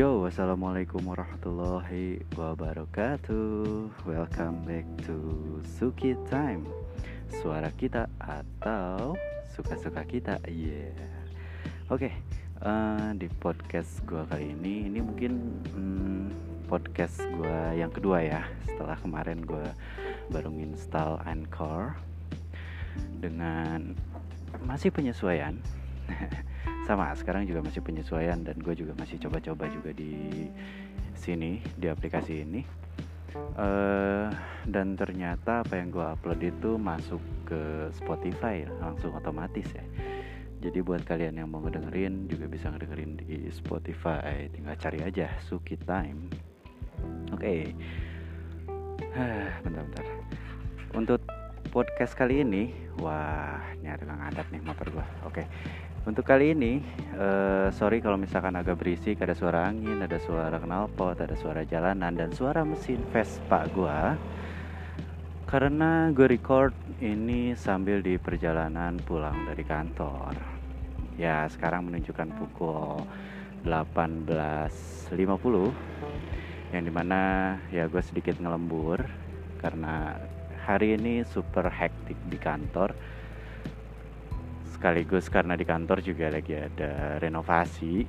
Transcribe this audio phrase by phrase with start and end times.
[0.00, 3.92] Yo, wassalamualaikum warahmatullahi wabarakatuh.
[4.08, 5.20] Welcome back to
[5.76, 6.64] Suki Time.
[7.28, 9.12] Suara kita atau
[9.52, 10.96] suka-suka kita, yeah.
[11.92, 12.12] Oke, okay,
[12.64, 16.24] uh, eh, di podcast gua kali ini, ini mungkin hmm,
[16.64, 18.48] podcast gua yang kedua ya.
[18.72, 19.68] Setelah kemarin gua
[20.32, 22.00] baru install Anchor
[23.20, 23.92] dengan
[24.64, 25.60] masih penyesuaian.
[26.88, 30.48] sama sekarang juga masih penyesuaian dan gue juga masih coba-coba juga di
[31.16, 32.62] sini di aplikasi ini.
[33.54, 34.26] Uh,
[34.66, 39.86] dan ternyata apa yang gue upload itu masuk ke Spotify langsung otomatis ya.
[40.60, 45.78] Jadi buat kalian yang mau ngedengerin juga bisa ngedengerin di Spotify tinggal cari aja Suki
[45.78, 46.30] Time.
[47.32, 47.70] Oke.
[49.10, 49.50] Okay.
[49.66, 50.06] bentar-bentar
[50.94, 51.18] untuk
[51.74, 52.70] podcast kali ini
[53.02, 55.06] wah nyari ngadat nih motor gua.
[55.26, 55.42] Oke.
[55.42, 55.46] okay.
[56.00, 56.80] Untuk kali ini,
[57.20, 62.16] uh, sorry kalau misalkan agak berisik, ada suara angin, ada suara knalpot, ada suara jalanan,
[62.16, 64.16] dan suara mesin Vespa gua.
[65.44, 66.72] Karena gue record
[67.04, 70.32] ini sambil di perjalanan pulang dari kantor.
[71.20, 73.04] Ya, sekarang menunjukkan pukul
[73.68, 75.12] 18.50
[76.72, 77.20] yang di mana
[77.74, 79.04] ya gue sedikit ngelembur
[79.58, 80.16] karena
[80.64, 82.94] hari ini super hektik di kantor
[84.80, 88.00] sekaligus karena di kantor juga lagi ada renovasi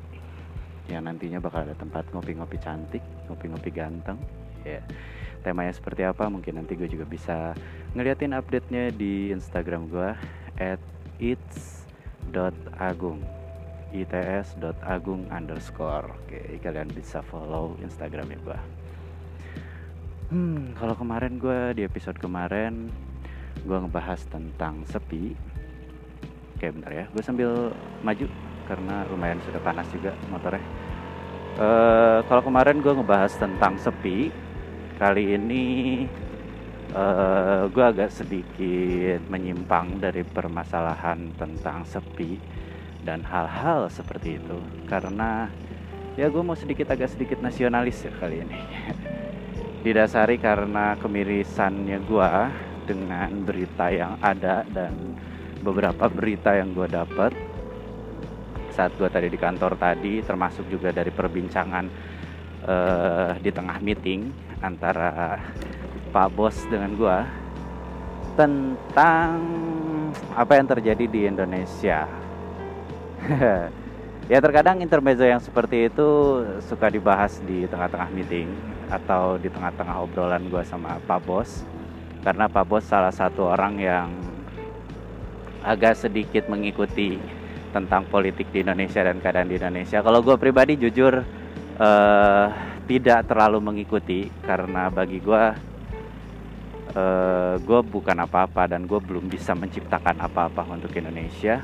[0.88, 4.16] yang nantinya bakal ada tempat ngopi-ngopi cantik, ngopi-ngopi ganteng.
[4.64, 4.80] Ya,
[5.44, 7.52] temanya seperti apa mungkin nanti gue juga bisa
[7.92, 10.16] ngeliatin update-nya di Instagram gue
[10.64, 10.80] at
[11.20, 13.20] its.agung
[13.92, 16.16] its.agung underscore.
[16.24, 18.60] Oke kalian bisa follow Instagramnya gue
[20.32, 22.88] hmm kalau kemarin gue di episode kemarin
[23.68, 25.51] gue ngebahas tentang sepi
[26.62, 27.74] Oke bentar ya, gue sambil
[28.06, 28.30] maju
[28.70, 30.62] karena lumayan sudah panas juga motornya.
[31.58, 34.30] Uh, kalau kemarin gue ngebahas tentang sepi,
[35.02, 35.64] kali ini
[36.94, 42.38] uh, gue agak sedikit menyimpang dari permasalahan tentang sepi
[43.02, 44.62] dan hal-hal seperti itu.
[44.86, 45.50] Karena
[46.14, 48.62] ya gue mau sedikit agak sedikit nasionalis ya kali ini.
[49.90, 52.32] Didasari karena kemirisannya gue
[52.86, 55.18] dengan berita yang ada dan
[55.62, 57.32] beberapa berita yang gue dapat
[58.74, 61.86] saat gue tadi di kantor tadi termasuk juga dari perbincangan
[62.66, 64.32] uh, di tengah meeting
[64.64, 65.38] antara
[66.10, 67.18] Pak Bos dengan gue
[68.36, 69.38] tentang
[70.32, 72.08] apa yang terjadi di Indonesia.
[74.32, 76.10] ya terkadang intermezzo yang seperti itu
[76.64, 78.48] suka dibahas di tengah-tengah meeting
[78.88, 81.68] atau di tengah-tengah obrolan gue sama Pak Bos
[82.24, 84.08] karena Pak Bos salah satu orang yang
[85.62, 87.18] agak sedikit mengikuti
[87.72, 90.04] tentang politik di Indonesia dan keadaan di Indonesia.
[90.04, 91.24] Kalau gue pribadi jujur
[91.80, 92.46] uh,
[92.86, 95.44] tidak terlalu mengikuti karena bagi gue
[96.94, 101.64] uh, gue bukan apa-apa dan gue belum bisa menciptakan apa-apa untuk Indonesia.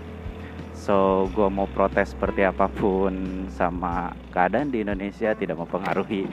[0.77, 6.29] So gue mau protes seperti apa pun sama keadaan di Indonesia tidak mempengaruhi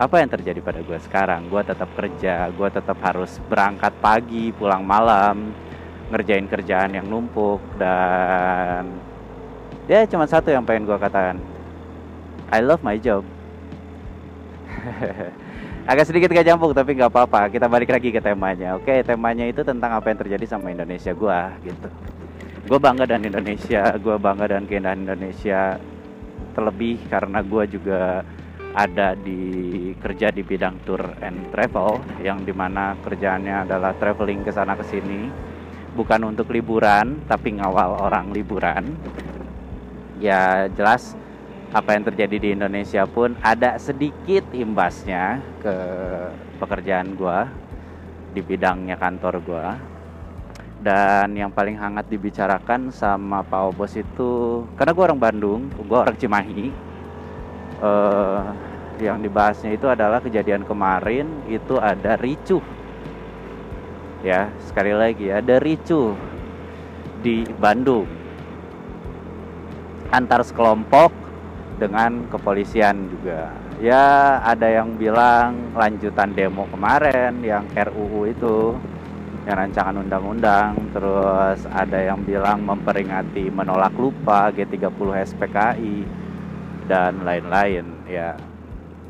[0.00, 1.52] apa yang terjadi pada gue sekarang.
[1.52, 5.52] Gue tetap kerja, gue tetap harus berangkat pagi, pulang malam
[6.10, 8.90] ngerjain kerjaan yang numpuk dan
[9.86, 11.38] ya cuma satu yang pengen gue katakan.
[12.50, 13.22] I love my job.
[15.90, 17.46] Agak sedikit gak jambung tapi nggak apa-apa.
[17.50, 19.06] Kita balik lagi ke temanya oke?
[19.06, 21.88] Temanya itu tentang apa yang terjadi sama Indonesia gue gitu.
[22.66, 25.78] Gue bangga dan Indonesia gue bangga dan keindahan Indonesia
[26.54, 28.26] terlebih karena gue juga
[28.70, 34.54] ada di kerja di bidang tour and travel yang di mana kerjaannya adalah traveling ke
[34.54, 35.49] sana ke sini
[35.94, 38.94] bukan untuk liburan tapi ngawal orang liburan.
[40.20, 41.16] Ya jelas
[41.70, 45.76] apa yang terjadi di Indonesia pun ada sedikit imbasnya ke
[46.58, 47.38] pekerjaan gue
[48.34, 49.66] di bidangnya kantor gue
[50.80, 56.16] dan yang paling hangat dibicarakan sama Pak Obos itu karena gue orang Bandung gue orang
[56.16, 56.90] Cimahi.
[57.80, 58.44] Uh,
[59.00, 62.60] yang dibahasnya itu adalah kejadian kemarin itu ada ricuh
[64.20, 66.16] ya sekali lagi ada ricu
[67.20, 68.08] di Bandung.
[70.10, 71.14] Antar sekelompok
[71.78, 73.54] dengan kepolisian juga.
[73.80, 78.76] Ya ada yang bilang lanjutan demo kemarin yang RUU itu
[79.48, 80.76] yang rancangan undang-undang.
[80.92, 85.96] Terus ada yang bilang memperingati menolak lupa G30 SPKI
[86.90, 88.34] dan lain-lain ya.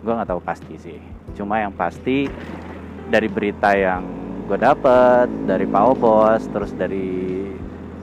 [0.04, 1.00] Gue nggak tahu pasti sih.
[1.34, 2.28] Cuma yang pasti
[3.10, 4.19] dari berita yang
[4.50, 7.46] gue dapet dari Pak Obos terus dari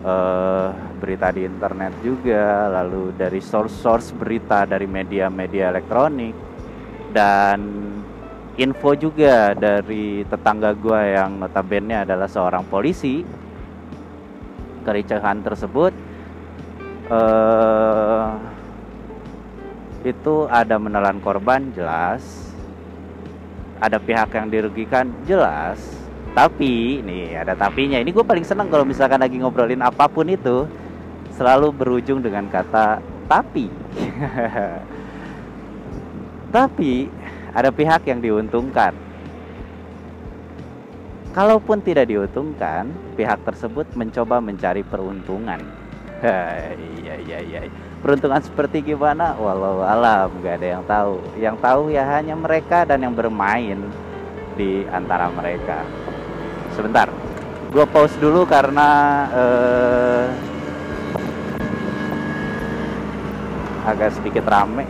[0.08, 6.32] uh, berita di internet juga lalu dari source-source berita dari media-media elektronik
[7.12, 7.60] dan
[8.56, 13.28] info juga dari tetangga gue yang notabene adalah seorang polisi
[14.88, 15.92] kericuhan tersebut
[17.12, 18.40] uh,
[20.08, 22.24] itu ada menelan korban jelas.
[23.78, 25.97] Ada pihak yang dirugikan jelas
[26.38, 27.98] tapi nih ada tapinya.
[27.98, 30.70] Ini gue paling seneng kalau misalkan lagi ngobrolin apa pun itu
[31.34, 33.66] selalu berujung dengan kata tapi.
[36.48, 37.12] Tapi
[37.52, 38.96] ada pihak yang diuntungkan.
[41.36, 42.88] Kalaupun tidak diuntungkan
[43.20, 45.60] pihak tersebut mencoba mencari peruntungan.
[47.08, 47.60] Iya iya iya.
[48.00, 49.36] Peruntungan seperti gimana?
[49.36, 51.20] Walau alam gak ada yang tahu.
[51.36, 53.80] Yang tahu ya hanya mereka dan yang bermain
[54.56, 55.84] di antara mereka
[56.78, 57.10] sebentar.
[57.74, 58.90] Gue pause dulu karena
[59.34, 60.26] uh,
[63.90, 64.86] agak sedikit rame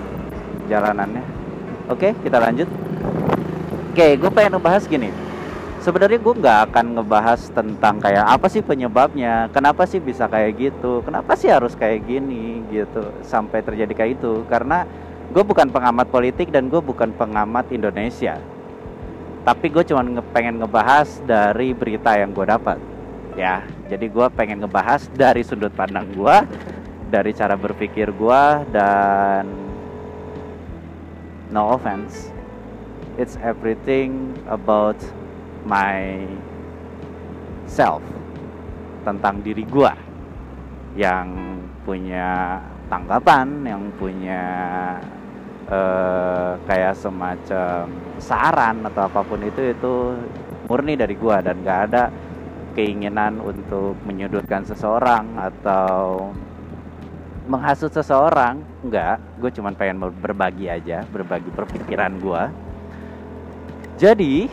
[0.67, 1.23] jalanannya.
[1.87, 2.67] Oke kita lanjut.
[3.95, 5.09] Oke gue pengen ngebahas gini.
[5.81, 10.99] Sebenarnya gue nggak akan ngebahas tentang kayak apa sih penyebabnya kenapa sih bisa kayak gitu
[11.07, 14.43] kenapa sih harus kayak gini gitu sampai terjadi kayak itu.
[14.51, 14.83] Karena
[15.31, 18.35] gue bukan pengamat politik dan gue bukan pengamat Indonesia
[19.47, 22.75] tapi gue cuma nge pengen ngebahas dari berita yang gue dapat.
[23.39, 26.37] Ya jadi gue pengen ngebahas dari sudut pandang gue
[27.07, 28.43] dari cara berpikir gue
[28.75, 29.47] dan
[31.47, 32.27] no offense
[33.15, 34.99] it's everything about
[35.63, 36.27] my
[37.63, 38.03] self
[39.07, 39.93] tentang diri gue
[40.99, 41.31] yang
[41.87, 42.59] punya
[42.91, 44.43] tanggapan yang punya
[45.69, 47.87] uh, kayak semacam
[48.17, 49.93] saran atau apa pun itu itu
[50.67, 52.03] murni dari gua dan gak ada
[52.75, 56.29] keinginan untuk menyudutkan seseorang atau
[57.47, 58.59] menghasut seseorang.
[58.83, 62.43] Enggak gue cuma pengen berbagi aja berbagi perpikiran gue
[63.97, 64.45] jadi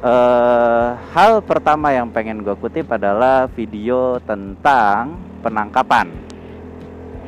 [0.00, 6.08] uh, hal pertama yang pengen gue kutip adalah video tentang penangkapan.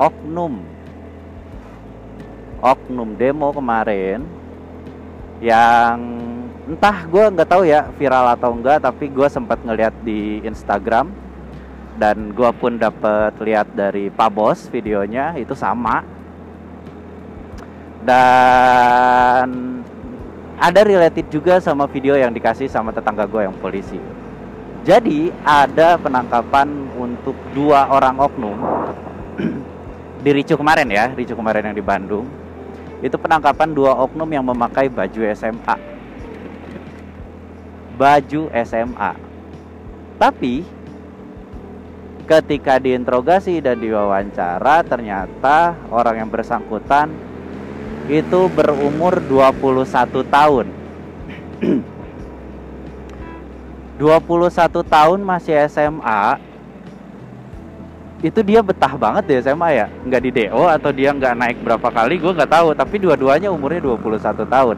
[0.00, 0.64] Oknum
[2.62, 4.26] oknum demo kemarin
[5.38, 5.98] yang
[6.68, 11.08] entah gue nggak tahu ya viral atau enggak tapi gue sempat ngeliat di Instagram
[11.98, 16.06] dan gue pun dapat lihat dari Pak Bos videonya itu sama.
[18.06, 19.48] Dan
[20.56, 23.98] ada related juga sama video yang dikasih sama tetangga gue yang polisi.
[24.86, 28.56] Jadi ada penangkapan untuk dua orang oknum
[30.24, 32.24] di Ricu kemarin ya Ricu kemarin yang di Bandung
[32.98, 35.76] itu penangkapan dua oknum yang memakai baju SMA.
[37.98, 39.12] Baju SMA.
[40.18, 40.54] Tapi
[42.26, 47.10] ketika diinterogasi dan diwawancara ternyata orang yang bersangkutan
[48.10, 50.66] itu berumur 21 tahun.
[53.98, 56.38] 21 tahun masih SMA
[58.18, 59.86] itu dia betah banget di SMA ya?
[59.86, 62.18] Nggak di DO atau dia nggak naik berapa kali?
[62.18, 64.76] Gue nggak tahu tapi dua-duanya umurnya 21 tahun.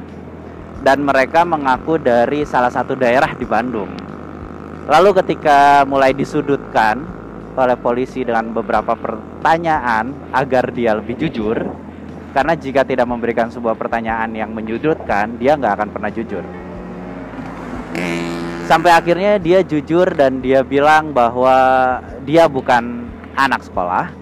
[0.84, 3.88] Dan mereka mengaku dari salah satu daerah di Bandung.
[4.88, 7.04] Lalu ketika mulai disudutkan
[7.56, 11.56] oleh polisi dengan beberapa pertanyaan agar dia lebih jujur
[12.32, 16.44] karena jika tidak memberikan sebuah pertanyaan yang menyudutkan dia nggak akan pernah jujur.
[18.70, 23.09] Sampai akhirnya dia jujur dan dia bilang bahwa dia bukan
[23.40, 24.12] anak sekolah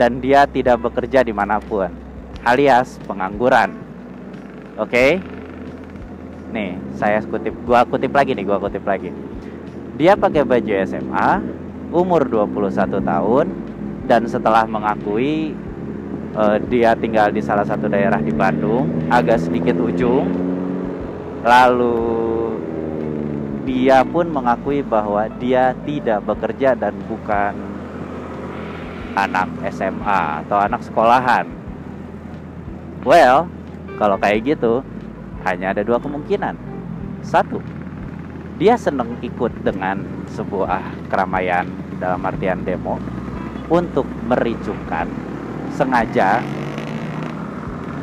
[0.00, 1.92] dan dia tidak bekerja di mana pun
[2.48, 3.76] alias pengangguran
[4.80, 5.20] oke okay?
[6.52, 9.12] nih saya kutip gua kutip lagi nih gua kutip lagi
[10.00, 11.30] dia pakai baju SMA
[11.92, 13.46] umur 21 tahun
[14.08, 15.52] dan setelah mengakui
[16.32, 20.26] uh, dia tinggal di salah satu daerah di Bandung agak sedikit ujung
[21.44, 22.22] lalu
[23.62, 27.71] dia pun mengakui bahwa dia tidak bekerja dan bukan
[29.16, 31.46] anak SMA atau anak sekolahan.
[33.02, 33.50] Well,
[33.98, 34.80] kalau kayak gitu
[35.44, 36.54] hanya ada dua kemungkinan.
[37.22, 37.62] Satu,
[38.58, 41.66] dia seneng ikut dengan sebuah keramaian
[41.98, 42.98] dalam artian demo
[43.70, 45.06] untuk mericukan
[45.72, 46.42] sengaja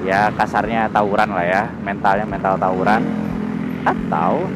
[0.08, 3.04] ya kasarnya tawuran lah ya mentalnya mental tawuran
[3.84, 4.48] atau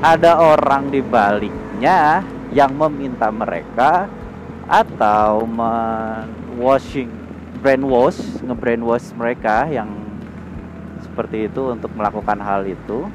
[0.00, 4.08] ada orang di baliknya yang meminta mereka
[4.70, 7.10] atau men-washing
[7.58, 9.90] brainwash nge-brainwash mereka yang
[11.02, 13.10] seperti itu untuk melakukan hal itu.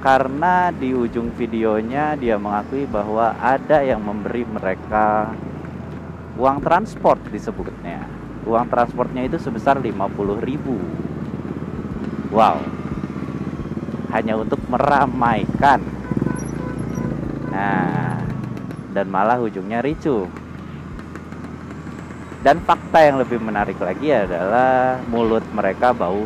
[0.00, 5.36] Karena di ujung videonya dia mengakui bahwa ada yang memberi mereka
[6.40, 8.08] uang transport disebutnya.
[8.48, 10.80] Uang transportnya itu sebesar 50 ribu.
[12.32, 12.64] Wow.
[14.16, 15.84] Hanya untuk meramaikan.
[17.52, 18.19] Nah
[18.90, 20.26] dan malah ujungnya ricu
[22.40, 26.24] dan fakta yang lebih menarik lagi adalah mulut mereka bau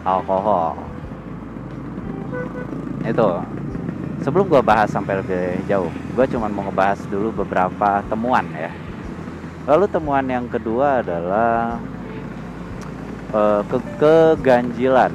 [0.00, 0.80] alkohol.
[3.04, 3.30] Itu.
[4.24, 8.72] Sebelum gue bahas sampai lebih jauh, gue cuma mau ngebahas dulu beberapa temuan ya.
[9.68, 11.76] Lalu temuan yang kedua adalah
[13.36, 15.12] uh, ke keganjilan.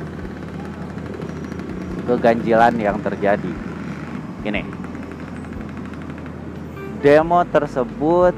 [2.05, 3.53] Keganjilan yang terjadi.
[4.45, 4.76] Gini.
[6.97, 8.33] Demo tersebut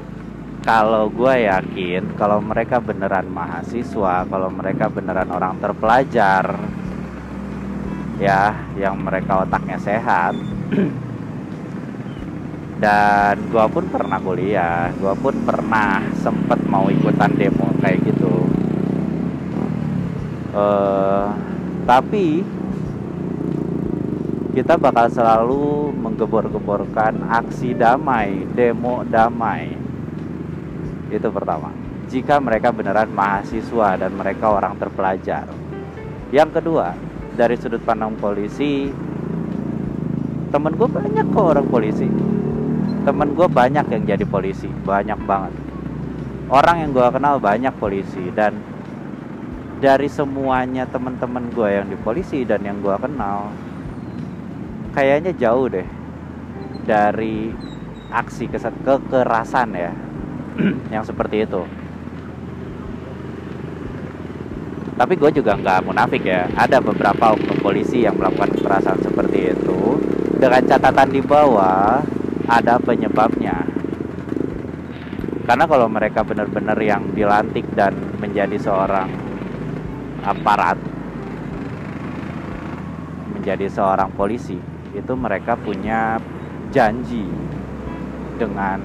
[0.60, 6.60] kalau gue yakin kalau mereka beneran mahasiswa kalau mereka beneran orang terpelajar
[8.20, 10.36] ya yang mereka otaknya sehat.
[12.84, 18.44] Dan gue pun pernah kuliah gue pun pernah sempet mau ikutan demo kayak gitu.
[20.52, 21.32] Uh,
[21.88, 22.44] tapi
[24.60, 29.72] kita bakal selalu menggebor-geborkan aksi damai, demo damai
[31.08, 31.72] itu pertama.
[32.12, 35.48] Jika mereka beneran mahasiswa dan mereka orang terpelajar.
[36.28, 36.92] Yang kedua,
[37.40, 38.92] dari sudut pandang polisi,
[40.52, 42.12] temen gue banyak kok orang polisi.
[43.08, 45.56] Temen gue banyak yang jadi polisi, banyak banget.
[46.52, 48.60] Orang yang gue kenal banyak polisi dan
[49.80, 53.69] dari semuanya teman-teman gue yang di polisi dan yang gue kenal
[54.90, 55.86] kayaknya jauh deh
[56.84, 57.50] dari
[58.10, 59.92] aksi kekerasan ya.
[60.94, 61.62] Yang seperti itu.
[65.00, 66.44] Tapi gue juga nggak munafik ya.
[66.52, 69.96] Ada beberapa oknum polisi yang melakukan kekerasan seperti itu.
[70.36, 72.04] Dengan catatan di bawah
[72.44, 73.64] ada penyebabnya.
[75.48, 79.08] Karena kalau mereka benar-benar yang dilantik dan menjadi seorang
[80.20, 80.76] aparat
[83.40, 84.60] menjadi seorang polisi
[84.94, 86.18] itu mereka punya
[86.74, 87.26] janji
[88.38, 88.80] dengan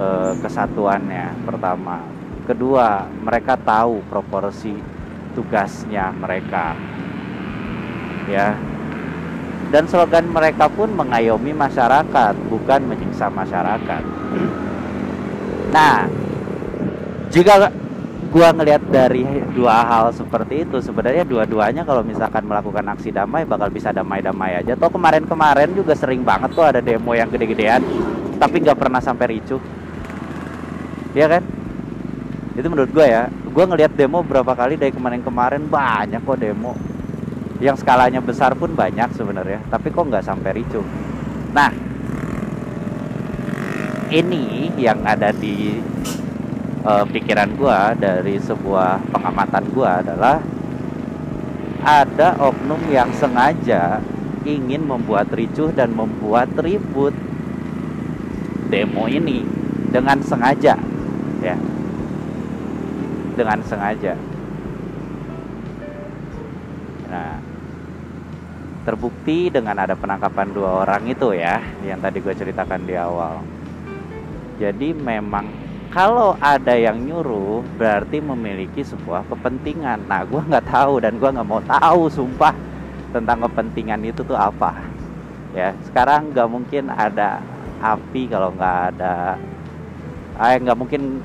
[0.00, 2.04] eh, kesatuannya pertama.
[2.44, 4.76] Kedua mereka tahu proporsi
[5.32, 6.76] tugasnya mereka.
[8.28, 8.56] Ya.
[9.72, 14.02] Dan slogan mereka pun mengayomi masyarakat bukan menyiksa masyarakat.
[15.74, 16.06] Nah
[17.34, 17.72] jika
[18.34, 19.22] gua ngelihat dari
[19.54, 24.74] dua hal seperti itu sebenarnya dua-duanya kalau misalkan melakukan aksi damai bakal bisa damai-damai aja
[24.74, 27.78] toh kemarin-kemarin juga sering banget tuh ada demo yang gede-gedean
[28.42, 29.62] tapi nggak pernah sampai ricuh
[31.14, 31.42] Iya kan?
[32.58, 33.30] Itu menurut gue ya.
[33.30, 36.74] Gue ngelihat demo berapa kali dari kemarin-kemarin banyak kok demo.
[37.62, 39.62] Yang skalanya besar pun banyak sebenarnya.
[39.70, 40.82] Tapi kok nggak sampai ricu.
[41.54, 41.70] Nah,
[44.10, 45.78] ini yang ada di
[46.84, 50.38] uh, pikiran gue dari sebuah pengamatan gue adalah
[51.84, 54.00] ada oknum yang sengaja
[54.44, 57.16] ingin membuat ricuh dan membuat ribut
[58.68, 59.44] demo ini
[59.88, 60.76] dengan sengaja
[61.40, 61.56] ya.
[63.34, 64.14] Dengan sengaja.
[67.08, 67.32] Nah
[68.84, 71.56] terbukti dengan ada penangkapan dua orang itu ya
[71.88, 73.40] yang tadi gue ceritakan di awal.
[74.60, 75.63] Jadi memang
[75.94, 80.10] kalau ada yang nyuruh berarti memiliki sebuah kepentingan.
[80.10, 82.50] Nah gue nggak tahu dan gue nggak mau tahu sumpah
[83.14, 84.74] tentang kepentingan itu tuh apa.
[85.54, 87.38] Ya sekarang nggak mungkin ada
[87.78, 89.38] api kalau nggak ada
[90.34, 91.22] eh nggak mungkin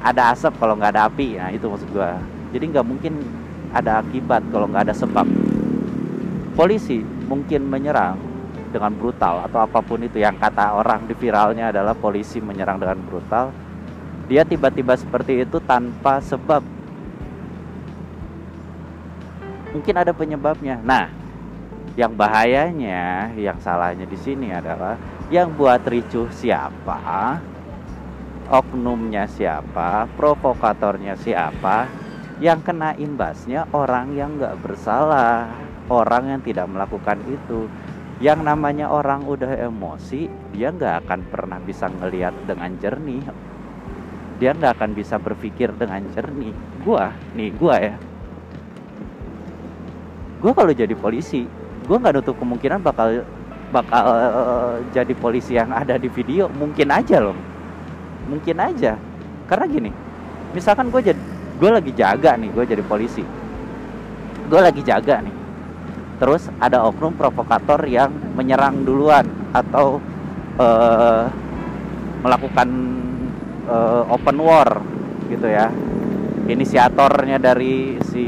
[0.00, 1.36] ada asap kalau nggak ada api.
[1.36, 2.16] Nah itu maksud gua.
[2.56, 3.20] Jadi nggak mungkin
[3.76, 5.28] ada akibat kalau nggak ada sebab.
[6.56, 8.16] Polisi mungkin menyerang
[8.72, 10.24] dengan brutal atau apa pun itu.
[10.24, 13.65] Yang kata orang di viralnya adalah polisi menyerang dengan brutal
[14.26, 16.62] dia tiba-tiba seperti itu tanpa sebab
[19.74, 21.10] mungkin ada penyebabnya nah
[21.96, 25.00] yang bahayanya yang salahnya di sini adalah
[25.32, 27.40] yang buat ricuh siapa
[28.50, 31.90] oknumnya siapa, provokatornya siapa,
[32.38, 35.50] yang kena imbasnya orang yang nggak bersalah,
[35.90, 37.66] orang yang tidak melakukan itu.
[38.16, 43.20] Yang namanya orang udah emosi, dia nggak akan pernah bisa ngelihat dengan jernih.
[44.36, 46.52] Dia nggak akan bisa berpikir dengan jernih.
[46.84, 47.96] Gua, nih gua ya.
[50.44, 51.48] Gua kalau jadi polisi,
[51.88, 53.24] gua nggak nutup kemungkinan bakal
[53.72, 56.46] bakal uh, jadi polisi yang ada di video.
[56.52, 57.56] Mungkin aja loh
[58.26, 58.98] mungkin aja
[59.46, 59.90] karena gini
[60.52, 61.22] misalkan gue jadi
[61.56, 63.22] gue lagi jaga nih gue jadi polisi
[64.46, 65.34] gue lagi jaga nih
[66.18, 69.24] terus ada oknum provokator yang menyerang duluan
[69.54, 70.02] atau
[70.58, 71.30] uh,
[72.24, 72.68] melakukan
[73.66, 74.80] uh, open war
[75.30, 75.68] gitu ya.
[76.46, 78.24] Inisiatornya dari si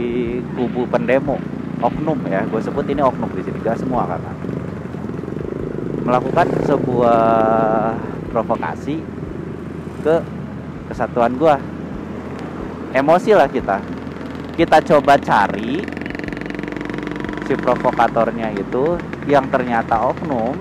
[0.59, 1.39] kubu pendemo
[1.79, 2.43] oknum ya.
[2.51, 4.33] Gue sebut ini oknum di sini gak semua karena
[6.03, 7.23] melakukan sebuah
[8.33, 8.97] provokasi
[10.03, 10.17] ke
[10.91, 11.55] kesatuan gue
[12.97, 13.79] emosi lah kita.
[14.59, 15.79] Kita coba cari
[17.47, 18.99] si provokatornya itu
[19.31, 20.57] yang ternyata oknum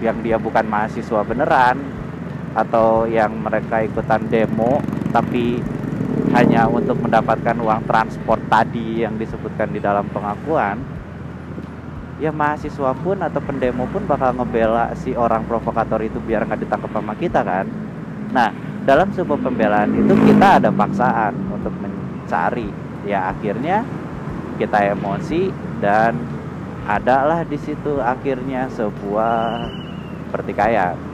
[0.00, 1.97] yang dia bukan mahasiswa beneran
[2.58, 4.82] atau yang mereka ikutan demo
[5.14, 5.62] tapi
[6.34, 10.82] hanya untuk mendapatkan uang transport tadi yang disebutkan di dalam pengakuan
[12.18, 16.90] ya mahasiswa pun atau pendemo pun bakal ngebela si orang provokator itu biar nggak ditangkap
[16.90, 17.66] sama kita kan?
[18.34, 18.50] Nah
[18.82, 22.68] dalam sebuah pembelaan itu kita ada paksaan untuk mencari.
[23.06, 23.86] Ya akhirnya
[24.58, 26.18] kita emosi dan
[26.90, 29.70] adalah di situ akhirnya sebuah
[30.34, 31.07] pertikaian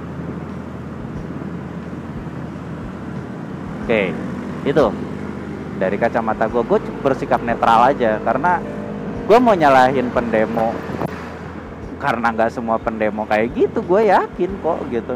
[3.84, 4.02] oke
[4.64, 4.86] itu.
[5.74, 8.62] Dari kacamata gue gue bersikap netral aja karena
[9.28, 10.72] gue mau nyalahin pendemo.
[12.00, 15.14] Karena nggak semua pendemo kayak gitu gue yakin kok gitu.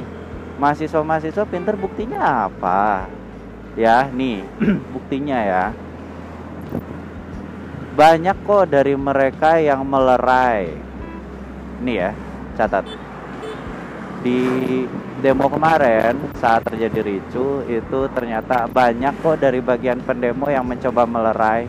[0.61, 3.09] Mahasiswa mahasiswa pinter buktinya apa?
[3.79, 4.45] Ya nih
[4.95, 5.65] buktinya ya.
[7.97, 10.77] Banyak kok dari mereka yang melerai.
[11.81, 12.11] Nih ya
[12.59, 12.85] catat.
[14.27, 14.43] Di
[15.19, 21.67] demo kemarin saat terjadi ricu itu ternyata banyak kok dari bagian pendemo yang mencoba melerai.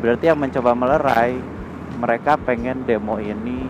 [0.00, 1.36] Berarti yang mencoba melerai
[2.00, 3.68] mereka pengen demo ini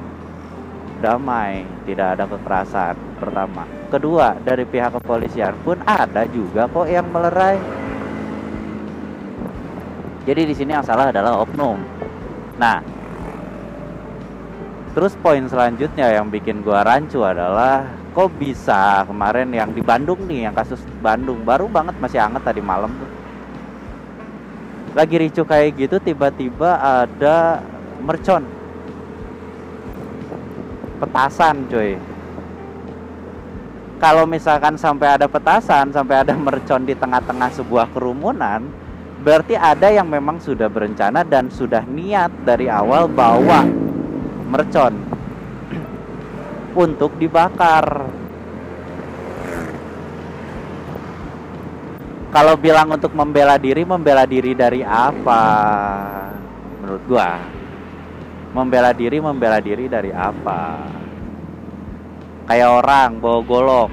[1.03, 3.67] damai tidak ada kekerasan pertama.
[3.91, 7.59] Kedua dari pihak kepolisian pun ada juga kok yang melerai.
[10.27, 11.79] Jadi di sini yang salah adalah oknum.
[12.59, 12.96] Nah
[14.97, 17.85] Terus poin selanjutnya yang bikin gua rancu adalah
[18.17, 22.65] kok bisa kemarin yang di Bandung nih, yang kasus Bandung baru banget masih hangat tadi
[22.65, 23.11] malam tuh.
[24.97, 27.61] Lagi ricu kayak gitu tiba-tiba ada
[28.01, 28.49] mercon.
[30.97, 32.01] Petasan, coy.
[34.01, 38.65] Kalau misalkan sampai ada petasan, sampai ada mercon di tengah-tengah sebuah kerumunan,
[39.21, 43.86] berarti ada yang memang sudah berencana dan sudah niat dari awal bawa
[44.47, 44.95] mercon
[46.77, 48.07] untuk dibakar.
[52.31, 55.43] Kalau bilang untuk membela diri, membela diri dari apa?
[56.85, 57.41] Menurut gua,
[58.53, 60.85] membela diri, membela diri dari apa?
[62.45, 63.91] Kayak orang bawa golok.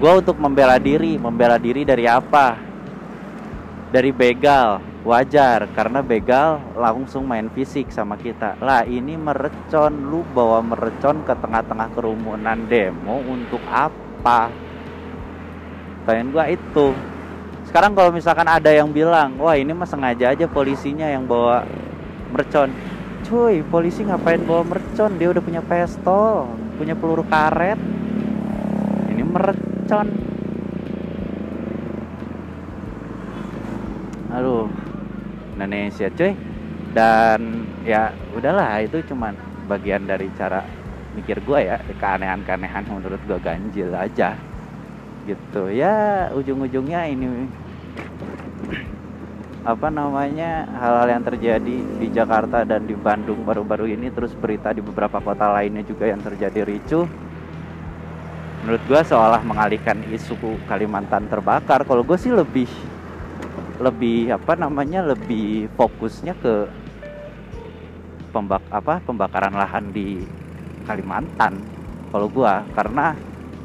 [0.00, 2.56] Gua untuk membela diri, membela diri dari apa?
[3.92, 8.60] Dari begal wajar karena begal langsung main fisik sama kita.
[8.60, 14.52] Lah ini merecon lu bawa merecon ke tengah-tengah kerumunan demo untuk apa?
[16.04, 16.92] Tanya gua itu.
[17.64, 21.64] Sekarang kalau misalkan ada yang bilang wah ini mah sengaja aja polisinya yang bawa
[22.28, 22.68] mercon.
[23.24, 25.16] Cuy polisi ngapain bawa mercon?
[25.16, 27.80] Dia udah punya pistol punya peluru karet.
[29.08, 30.28] Ini mercon
[34.28, 34.68] aduh
[35.58, 36.32] Indonesia cuy.
[36.94, 39.34] Dan ya udahlah itu cuman
[39.66, 40.64] bagian dari cara
[41.18, 44.38] mikir gue ya keanehan-keanehan menurut gue ganjil aja.
[45.26, 45.62] Gitu.
[45.74, 47.50] Ya ujung-ujungnya ini
[49.68, 54.80] apa namanya hal-hal yang terjadi di Jakarta dan di Bandung baru-baru ini terus berita di
[54.80, 57.04] beberapa kota lainnya juga yang terjadi ricuh.
[58.64, 61.84] Menurut gue seolah mengalihkan isu Kalimantan terbakar.
[61.84, 62.70] Kalau gue sih lebih
[63.78, 66.66] lebih apa namanya lebih fokusnya ke
[68.34, 70.22] pembak apa pembakaran lahan di
[70.84, 71.58] Kalimantan
[72.10, 72.64] kalau gua.
[72.74, 73.12] Karena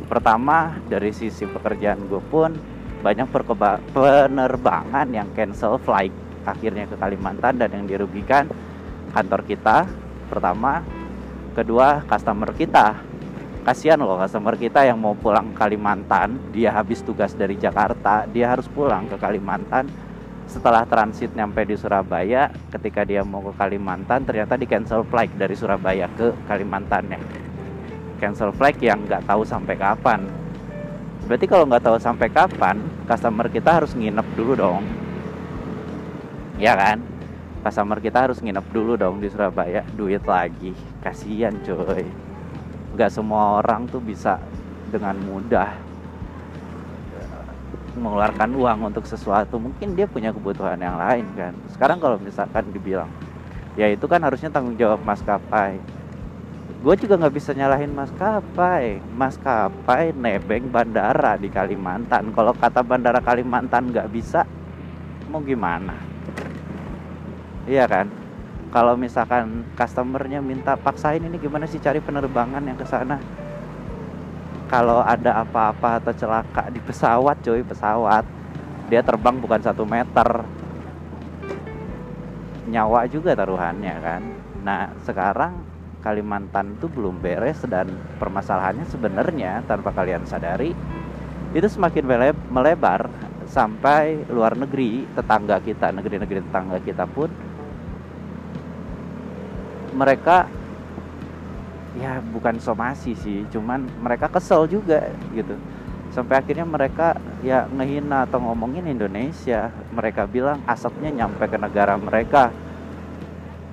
[0.07, 2.51] pertama dari sisi pekerjaan gue pun
[3.03, 3.27] banyak
[3.91, 6.11] penerbangan yang cancel flight
[6.43, 8.47] akhirnya ke Kalimantan dan yang dirugikan
[9.11, 9.87] kantor kita
[10.27, 10.83] pertama.
[11.53, 12.97] Kedua customer kita.
[13.63, 18.51] Kasihan loh customer kita yang mau pulang ke Kalimantan dia habis tugas dari Jakarta dia
[18.51, 19.87] harus pulang ke Kalimantan
[20.53, 25.57] setelah transit nyampe di Surabaya ketika dia mau ke Kalimantan ternyata di cancel flight dari
[25.57, 27.53] Surabaya ke Kalimantannya
[28.23, 30.23] cancel flight yang nggak tahu sampai kapan.
[31.27, 34.83] Berarti kalau nggak tahu sampai kapan customer kita harus nginep dulu dong.
[36.55, 37.03] Ya kan?
[37.67, 39.83] Customer kita harus nginep dulu dong di Surabaya.
[39.99, 40.71] Duit lagi.
[41.03, 42.07] Kasihan coy.
[42.95, 44.39] Nggak semua orang tuh bisa
[44.87, 45.92] dengan mudah
[47.93, 51.53] mengeluarkan uang untuk sesuatu mungkin dia punya kebutuhan yang lain kan.
[51.69, 53.09] Sekarang kalau misalkan dibilang
[53.73, 55.77] ya itu kan harusnya tanggung jawab maskapai.
[56.83, 58.99] Gue juga nggak bisa nyalahin maskapai.
[59.15, 62.35] Maskapai nebeng bandara di Kalimantan.
[62.35, 64.43] Kalau kata bandara Kalimantan nggak bisa
[65.31, 65.95] mau gimana?
[67.63, 68.11] Iya kan?
[68.73, 73.21] Kalau misalkan customernya minta paksain ini gimana sih cari penerbangan yang ke sana
[74.73, 78.25] kalau ada apa-apa atau celaka di pesawat coy pesawat.
[78.89, 80.41] Dia terbang bukan satu meter.
[82.65, 84.21] Nyawa juga taruhannya kan?
[84.65, 85.61] Nah sekarang
[86.03, 87.87] Kalimantan itu belum beres dan
[88.19, 90.75] permasalahannya sebenarnya tanpa kalian sadari
[91.55, 92.03] itu semakin
[92.51, 93.07] melebar
[93.47, 97.31] sampai luar negeri tetangga kita negeri-negeri tetangga kita pun
[99.95, 100.51] mereka
[101.93, 105.53] ya bukan somasi sih cuman mereka kesel juga gitu.
[106.13, 109.73] Sampai akhirnya mereka ya ngehina atau ngomongin Indonesia.
[109.89, 112.53] Mereka bilang asapnya nyampe ke negara mereka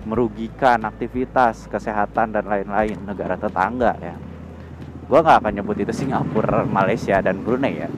[0.09, 4.17] merugikan aktivitas kesehatan dan lain-lain negara tetangga ya.
[5.05, 7.89] Gue nggak akan nyebut itu Singapura Malaysia dan Brunei ya.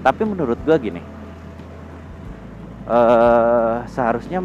[0.00, 1.02] Tapi menurut gue gini
[2.88, 4.40] uh, seharusnya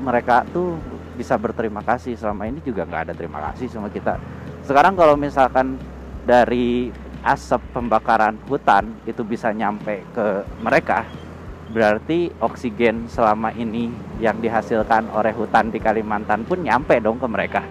[0.00, 0.80] mereka tuh
[1.12, 2.16] bisa berterima kasih.
[2.16, 4.16] Selama ini juga nggak ada terima kasih sama kita
[4.62, 5.78] sekarang kalau misalkan
[6.22, 11.06] dari asap pembakaran hutan itu bisa nyampe ke mereka
[11.72, 13.88] berarti oksigen selama ini
[14.20, 17.64] yang dihasilkan oleh hutan di Kalimantan pun nyampe dong ke mereka.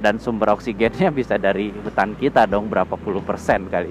[0.00, 3.90] Dan sumber oksigennya bisa dari hutan kita dong berapa puluh persen kali.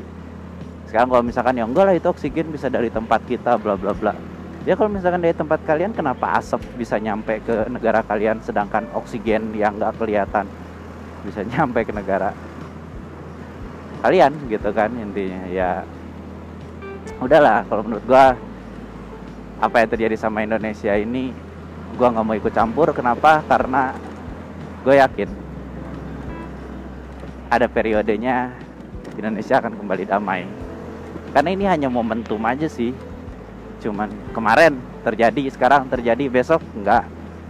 [0.87, 4.15] Sekarang kalau misalkan ya enggak lah itu oksigen bisa dari tempat kita bla bla bla.
[4.65, 9.53] Ya kalau misalkan dari tempat kalian kenapa asap bisa nyampe ke negara kalian sedangkan oksigen
[9.53, 10.49] yang nggak kelihatan
[11.25, 12.31] bisa nyampe ke negara
[13.99, 15.43] kalian gitu kan intinya.
[15.51, 15.83] Ya
[17.19, 18.35] udahlah kalau menurut gua
[19.59, 21.35] apa yang terjadi sama Indonesia ini
[21.99, 22.95] gue nggak mau ikut campur.
[22.95, 23.43] Kenapa?
[23.43, 23.91] Karena
[24.87, 25.29] gue yakin
[27.51, 28.55] ada periodenya
[29.19, 30.47] Indonesia akan kembali damai.
[31.35, 32.95] Karena ini hanya momentum aja sih.
[33.83, 37.07] Cuman kemarin terjadi sekarang terjadi besok enggak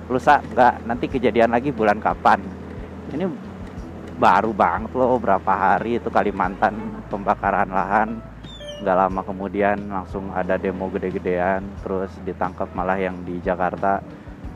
[0.09, 2.41] lusa enggak nanti kejadian lagi bulan kapan.
[3.13, 3.48] Ini
[4.19, 6.75] baru banget loh berapa hari itu Kalimantan
[7.07, 8.19] pembakaran lahan.
[8.83, 14.03] Nggak lama kemudian langsung ada demo gede-gedean terus ditangkap malah yang di Jakarta.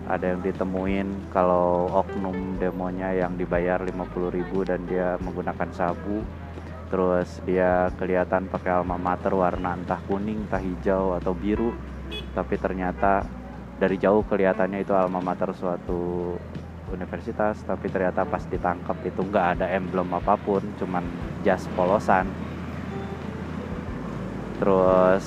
[0.04, 6.20] Ada yang ditemuin kalau oknum demonya yang dibayar 50.000 dan dia menggunakan sabu.
[6.92, 11.72] Terus dia kelihatan pakai alma mater warna entah kuning entah hijau atau biru.
[12.36, 13.24] Tapi ternyata
[13.80, 16.36] dari jauh kelihatannya itu alma mater suatu
[16.94, 21.04] universitas tapi ternyata pas ditangkap itu nggak ada emblem apa pun cuman
[21.42, 22.30] jas polosan.
[24.62, 25.26] Terus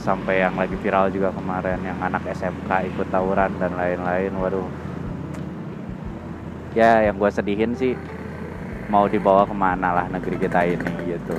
[0.00, 4.68] sampai yang lagi viral juga kemarin yang anak SMK ikut tawuran dan lain-lain waduh.
[6.72, 7.98] Ya yang gue sedihin sih
[8.88, 11.36] mau dibawa ke mana lah negeri kita ini gitu.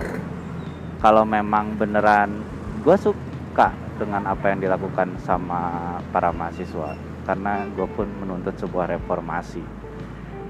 [1.01, 2.43] Kalau memang beneran
[2.83, 9.63] gue suka dengan apa yang dilakukan sama para mahasiswa karena gue pun menuntut sebuah reformasi.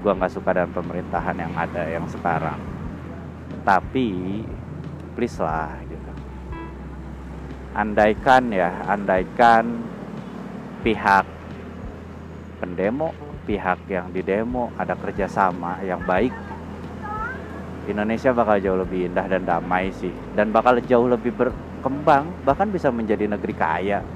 [0.02, 2.58] Gue nggak suka dengan pemerintahan yang ada yang sekarang.
[3.62, 4.42] Tapi
[5.14, 5.76] please lah
[7.72, 9.64] andaikan ya andaikan
[10.84, 11.24] pihak
[12.60, 13.16] pendemo
[13.48, 16.36] pihak yang didemo ada kerjasama yang baik
[17.82, 20.14] Indonesia bakal jauh lebih indah dan damai sih.
[20.38, 24.06] Dan bakal jauh lebih berkembang bahkan bisa menjadi negeri kaya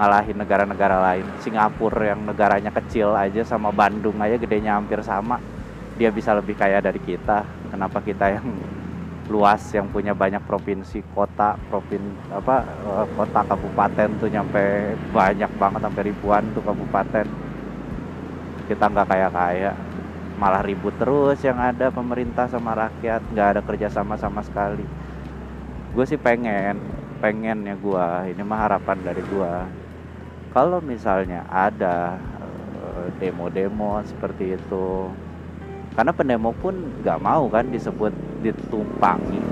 [0.00, 1.28] ngalahin negara-negara lain.
[1.44, 5.36] Singapura yang negaranya kecil aja sama Bandung aja gedenya hampir sama.
[6.00, 7.44] Dia bisa lebih kaya dari kita.
[7.68, 8.48] Kenapa kita yang
[9.28, 12.02] luas yang punya banyak provinsi kota provin
[12.34, 17.28] apa eh, kota kabupaten tuh nyampe banyak banget sampai ribuan tuh kabupaten.
[18.72, 19.72] Kita nggak kaya kaya
[20.40, 23.20] malah ribut terus yang ada pemerintah sama rakyat.
[23.36, 24.88] Nggak ada kerjasama sama sekali.
[25.92, 26.80] Gue sih pengen
[27.20, 29.52] pengen ya gue ini mah harapan dari gue
[30.50, 32.18] kalau misalnya ada
[32.82, 35.10] eh, demo-demo seperti itu
[35.94, 39.42] karena pendemo pun nggak mau kan disebut ditumpangi.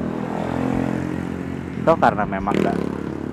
[1.82, 2.78] Itu karena memang nggak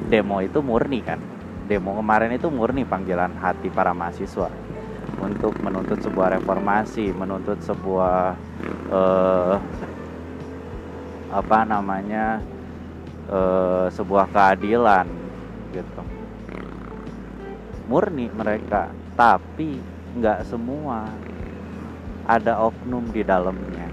[0.09, 1.21] demo itu murni kan?
[1.65, 4.49] Demo kemarin itu murni panggilan hati para mahasiswa
[5.21, 8.35] untuk menuntut sebuah reformasi menuntut sebuah
[8.91, 9.55] uh,
[11.31, 12.43] apa namanya
[13.31, 15.07] uh, sebuah keadilan
[15.73, 16.14] gitu
[17.85, 19.79] murni mereka tapi
[20.15, 21.07] nggak semua
[22.25, 23.85] ada oknum di dalamnya.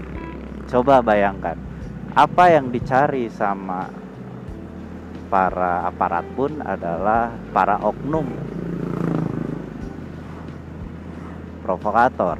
[0.65, 1.53] Coba bayangkan,
[2.17, 3.85] apa yang dicari sama
[5.29, 8.25] para aparat pun adalah para oknum.
[11.63, 12.37] provokator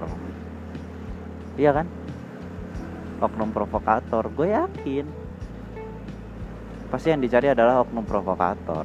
[1.56, 1.88] iya kan
[3.24, 5.08] oknum provokator gue yakin
[6.92, 8.84] pasti yang dicari adalah oknum provokator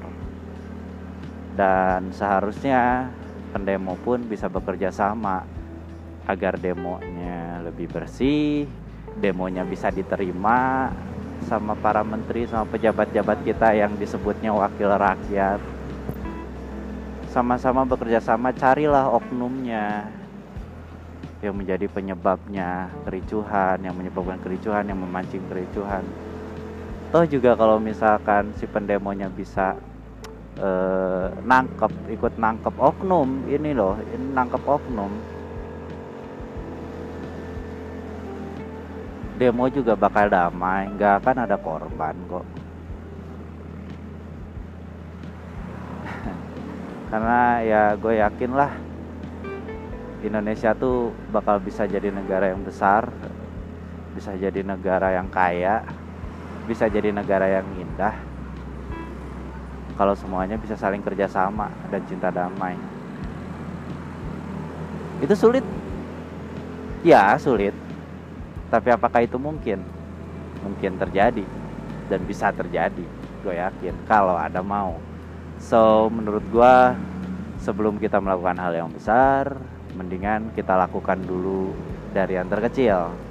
[1.59, 3.11] dan seharusnya
[3.51, 5.42] pendemo pun bisa bekerja sama
[6.31, 8.71] agar demonya lebih bersih
[9.18, 10.94] demonya bisa diterima
[11.51, 15.59] sama para menteri sama pejabat-jabat kita yang disebutnya wakil rakyat
[17.35, 20.07] sama-sama bekerja sama carilah oknumnya
[21.38, 26.03] yang menjadi penyebabnya kericuhan, yang menyebabkan kericuhan, yang memancing kericuhan.
[27.14, 29.79] Toh juga kalau misalkan si pendemonya bisa
[30.59, 35.12] eh, nangkep, ikut nangkep oknum, ini loh, ini nangkep oknum.
[39.38, 42.47] Demo juga bakal damai, nggak akan ada korban kok.
[47.11, 48.75] Karena ya gue yakin lah
[50.27, 53.07] Indonesia tuh bakal bisa jadi negara yang besar,
[54.18, 55.87] bisa jadi negara yang kaya,
[56.66, 58.27] bisa jadi negara yang indah.
[59.98, 62.78] Kalau semuanya bisa saling kerjasama dan cinta damai,
[65.18, 65.66] itu sulit.
[67.02, 67.74] Ya sulit,
[68.70, 69.82] tapi apakah itu mungkin?
[70.62, 71.42] Mungkin terjadi
[72.06, 73.06] dan bisa terjadi.
[73.42, 74.98] Gue yakin kalau ada mau.
[75.58, 76.74] So menurut gue
[77.62, 79.58] sebelum kita melakukan hal yang besar,
[79.98, 81.74] mendingan kita lakukan dulu
[82.14, 83.27] dari yang terkecil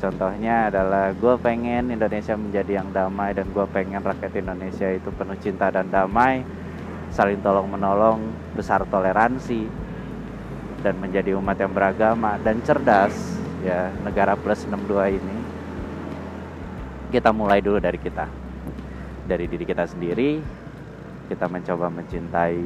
[0.00, 5.36] contohnya adalah gue pengen Indonesia menjadi yang damai dan gue pengen rakyat Indonesia itu penuh
[5.38, 6.40] cinta dan damai
[7.12, 9.68] saling tolong menolong besar toleransi
[10.80, 13.12] dan menjadi umat yang beragama dan cerdas
[13.60, 15.36] ya negara plus 62 ini
[17.12, 18.24] kita mulai dulu dari kita
[19.28, 20.40] dari diri kita sendiri
[21.28, 22.58] kita mencoba mencintai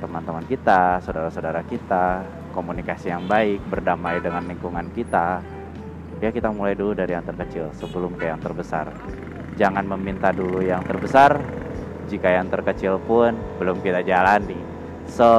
[0.00, 2.24] teman-teman kita, saudara-saudara kita,
[2.56, 5.44] komunikasi yang baik, berdamai dengan lingkungan kita.
[6.20, 8.92] Ya kita mulai dulu dari yang terkecil sebelum ke yang terbesar.
[9.56, 11.40] Jangan meminta dulu yang terbesar
[12.12, 14.60] jika yang terkecil pun belum kita jalani.
[15.08, 15.30] So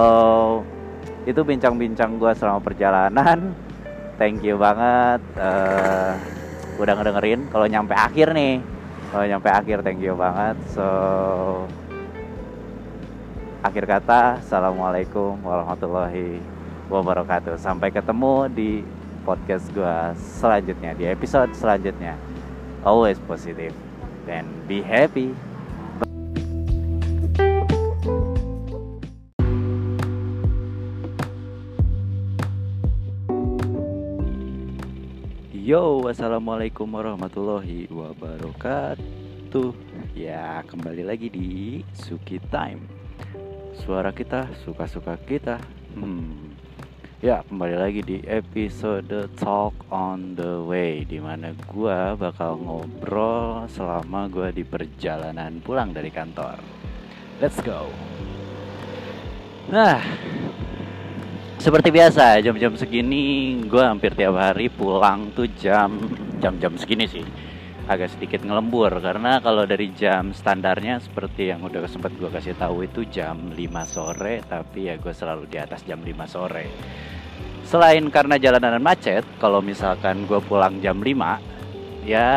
[1.29, 3.53] itu bincang-bincang gue selama perjalanan.
[4.19, 6.17] Thank you banget uh,
[6.81, 7.45] udah ngedengerin.
[7.53, 8.61] Kalau nyampe akhir nih,
[9.09, 10.55] kalau nyampe akhir thank you banget.
[10.71, 10.87] So
[13.65, 16.37] akhir kata, assalamualaikum warahmatullahi
[16.85, 17.57] wabarakatuh.
[17.57, 18.71] Sampai ketemu di
[19.21, 22.17] podcast gue selanjutnya, di episode selanjutnya.
[22.81, 23.73] Always positive
[24.25, 25.33] and be happy.
[35.71, 39.71] Yo, assalamualaikum warahmatullahi wabarakatuh.
[40.11, 41.49] Ya, kembali lagi di
[41.95, 42.83] Suki Time.
[43.79, 45.63] Suara kita, suka-suka kita.
[45.95, 46.50] Hmm,
[47.21, 54.25] Ya, kembali lagi di episode Talk on the Way Di mana gue bakal ngobrol selama
[54.25, 56.57] gue di perjalanan pulang dari kantor.
[57.37, 57.93] Let's go.
[59.69, 60.01] Nah,
[61.61, 66.01] seperti biasa jam-jam segini gue hampir tiap hari pulang tuh jam
[66.41, 67.50] jam-jam segini sih
[67.91, 72.87] agak sedikit ngelembur karena kalau dari jam standarnya seperti yang udah sempat gue kasih tahu
[72.87, 76.65] itu jam 5 sore tapi ya gue selalu di atas jam 5 sore.
[77.67, 82.27] Selain karena jalanan macet kalau misalkan gue pulang jam 5 ya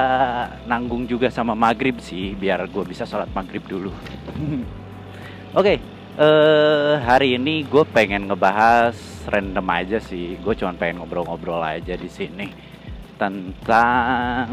[0.66, 3.94] nanggung juga sama maghrib sih biar gue bisa sholat maghrib dulu.
[5.54, 5.76] Oke okay,
[6.18, 8.98] uh, eh, hari ini gue pengen ngebahas
[9.30, 10.34] random aja sih.
[10.42, 12.73] Gue cuma pengen ngobrol-ngobrol aja di sini
[13.16, 14.46] tentang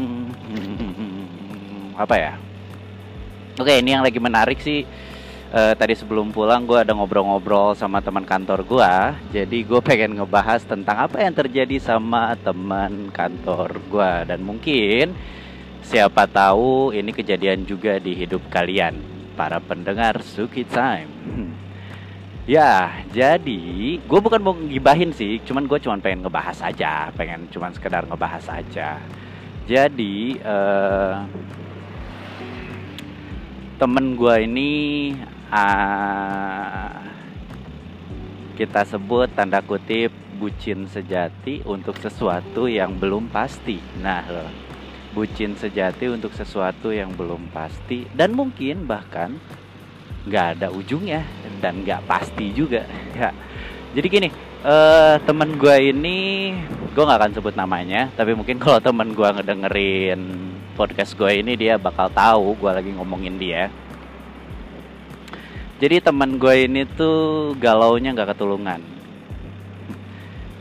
[2.02, 2.32] apa ya?
[3.60, 4.86] Oke ini yang lagi menarik sih.
[5.52, 8.92] Uh, tadi sebelum pulang gue ada ngobrol-ngobrol sama teman kantor gue
[9.36, 15.12] jadi gue pengen ngebahas tentang apa yang terjadi sama teman kantor gue dan mungkin
[15.84, 18.96] siapa tahu ini kejadian juga di hidup kalian
[19.36, 21.12] para pendengar Suki Time
[22.42, 27.70] Ya, jadi gue bukan mau ngibahin sih, cuman gue cuman pengen ngebahas aja, pengen cuman
[27.70, 28.98] sekedar ngebahas aja.
[29.62, 31.22] Jadi uh,
[33.78, 34.72] temen gue ini
[35.54, 36.98] uh,
[38.58, 43.78] kita sebut tanda kutip bucin sejati untuk sesuatu yang belum pasti.
[44.02, 44.50] Nah, loh,
[45.14, 49.38] bucin sejati untuk sesuatu yang belum pasti dan mungkin bahkan
[50.22, 51.26] nggak ada ujungnya
[51.58, 52.86] dan nggak pasti juga.
[53.12, 53.30] Ya,
[53.92, 54.28] jadi gini,
[54.64, 56.18] uh, temen gue ini
[56.92, 60.20] gue nggak akan sebut namanya, tapi mungkin kalau temen gue ngedengerin
[60.72, 63.68] podcast gue ini dia bakal tahu gue lagi ngomongin dia.
[65.82, 68.80] Jadi teman gue ini tuh galaunya nggak ketulungan.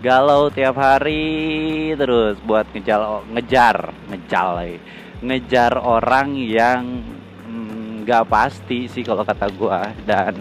[0.02, 4.82] Galau tiap hari terus buat ngejar ngejar ngejar
[5.22, 7.06] ngejar orang yang
[8.02, 9.94] nggak pasti sih kalau kata gua.
[10.04, 10.36] Dan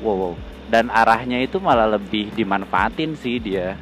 [0.00, 0.34] wow, wow.
[0.68, 3.76] Dan arahnya itu malah lebih dimanfaatin sih dia.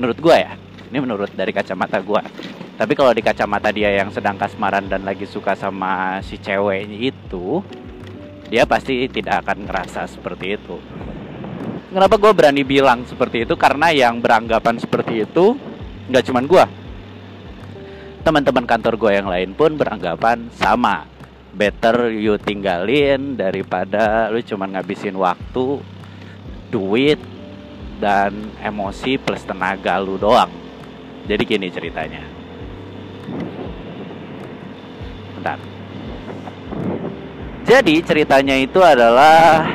[0.00, 0.52] Menurut gua ya.
[0.92, 2.20] Ini menurut dari kacamata gua.
[2.76, 7.62] Tapi kalau di kacamata dia yang sedang kasmaran dan lagi suka sama si ceweknya itu
[8.48, 10.76] dia pasti tidak akan ngerasa seperti itu.
[11.92, 13.52] Kenapa gue berani bilang seperti itu?
[13.56, 15.56] Karena yang beranggapan seperti itu
[16.08, 16.64] nggak cuman gue
[18.22, 21.10] teman-teman kantor gue yang lain pun beranggapan sama
[21.52, 25.84] better you tinggalin daripada lu cuman ngabisin waktu
[26.72, 27.20] duit
[28.00, 30.50] dan emosi plus tenaga lu doang.
[31.28, 32.24] Jadi gini ceritanya.
[35.38, 35.58] Bentar.
[37.62, 39.70] Jadi ceritanya itu adalah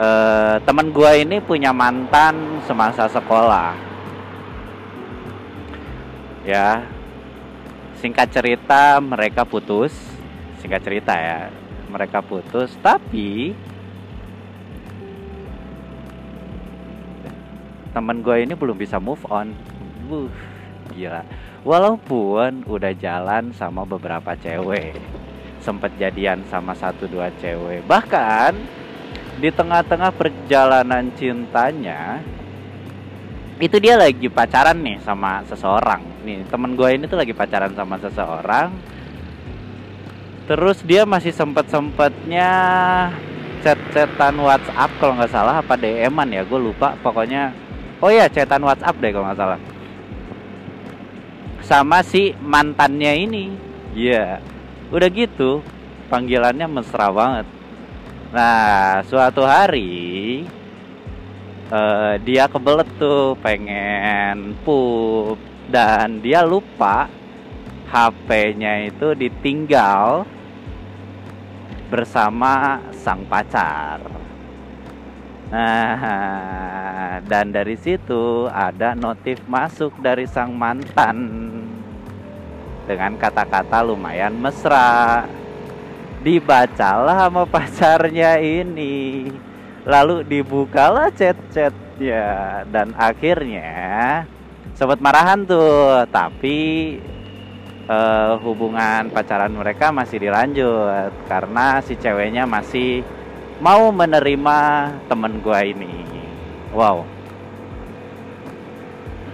[0.00, 3.76] uh, teman gue ini punya mantan semasa sekolah.
[6.48, 6.88] Ya.
[8.00, 10.07] Singkat cerita mereka putus
[10.58, 11.50] singkat cerita ya
[11.88, 13.56] mereka putus tapi
[17.98, 19.50] teman gue ini belum bisa move on.
[20.06, 20.30] Uh,
[20.94, 21.26] gila.
[21.66, 24.94] Walaupun udah jalan sama beberapa cewek
[25.58, 27.82] sempet jadian sama satu dua cewek.
[27.84, 28.52] Bahkan
[29.42, 32.22] di tengah-tengah perjalanan cintanya
[33.58, 36.22] itu dia lagi pacaran nih sama seseorang.
[36.22, 38.70] Nih temen gue ini tuh lagi pacaran sama seseorang
[40.48, 42.48] terus dia masih sempet sempetnya
[43.60, 46.94] chat-chatan WhatsApp kalau nggak salah apa DM-an ya gue lupa.
[47.04, 47.52] Pokoknya
[48.00, 49.60] oh ya chatan WhatsApp deh kalau nggak salah.
[51.60, 53.44] Sama si mantannya ini.
[53.92, 54.40] Iya.
[54.40, 54.56] Yeah.
[54.88, 55.60] udah gitu
[56.08, 57.46] panggilannya mesra banget.
[58.32, 60.48] Nah suatu hari
[61.68, 65.36] uh, dia kebelet tuh pengen pup.
[65.68, 67.12] Dan dia lupa
[67.92, 70.24] HP-nya itu ditinggal
[71.88, 74.04] bersama sang pacar.
[75.48, 81.16] Nah, dan dari situ ada notif masuk dari sang mantan
[82.84, 85.24] dengan kata-kata lumayan mesra.
[86.20, 89.32] Dibacalah sama pacarnya ini.
[89.88, 93.72] Lalu dibukalah chat-chatnya dan akhirnya
[94.76, 96.98] sempat marahan tuh, tapi
[97.88, 103.02] uh, hubungan pacaran mereka masih dilanjut karena si ceweknya masih
[103.58, 104.58] mau menerima
[105.08, 106.06] temen gua ini.
[106.70, 107.08] Wow.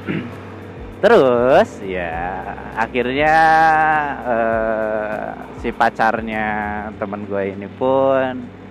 [1.04, 2.40] Terus ya
[2.78, 3.36] akhirnya
[4.24, 5.28] uh,
[5.60, 6.46] si pacarnya
[6.96, 8.64] temen gua ini pun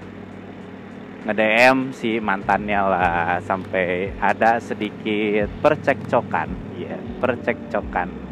[1.23, 8.22] nge-DM si mantannya lah sampai ada sedikit percekcokan ya percekcokan